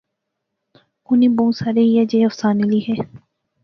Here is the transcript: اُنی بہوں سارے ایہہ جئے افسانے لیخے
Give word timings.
اُنی 1.07 1.27
بہوں 1.35 1.51
سارے 1.59 1.81
ایہہ 1.87 2.05
جئے 2.09 2.21
افسانے 2.25 2.63
لیخے 2.71 2.95